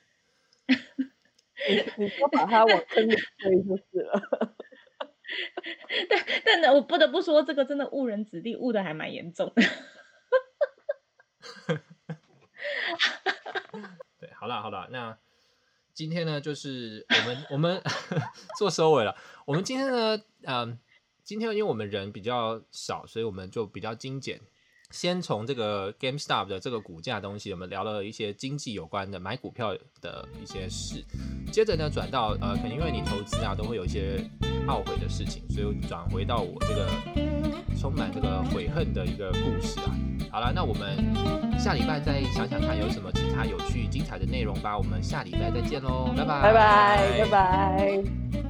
[0.68, 4.55] 你你就把他往坑里推就是了。
[6.10, 9.62] 但但呢，我不得不说，这个真的误人子弟，误的还蛮严重的。
[14.20, 15.18] 对，好了好了，那
[15.94, 17.82] 今天呢，就是我们我们
[18.58, 19.16] 做收尾了。
[19.46, 20.80] 我们今天呢，嗯，
[21.24, 24.42] 今天因为我们人比较少，所以我们就比较精简。
[24.96, 31.04] 先从这个 GameStop 的这个股价东西，我们聊了一些经济有关的买股票的一些事。
[31.52, 34.18] 接着呢，转到呃，可能因为你投资啊，都会有一些
[34.68, 36.88] 懊悔的事情，所以转回到我这个
[37.78, 39.92] 充满这个悔恨的一个故事啊。
[40.32, 40.98] 好了，那我们
[41.60, 44.78] 下礼拜再想想看有什么其他有趣精彩的内容吧。
[44.78, 48.45] 我们下礼拜再见喽，拜拜，拜拜，拜拜。